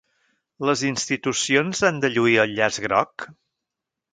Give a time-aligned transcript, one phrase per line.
[0.69, 3.29] Les institucions han de lluir el llaç groc?